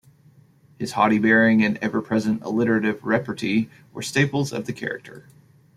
His 0.79 0.93
haughty 0.93 1.19
bearing, 1.19 1.63
and 1.63 1.77
ever-present 1.77 2.41
alliterative 2.41 3.03
repartee, 3.05 3.69
were 3.93 4.01
staples 4.01 4.51
of 4.51 4.65
the 4.65 4.73
character. 4.73 5.27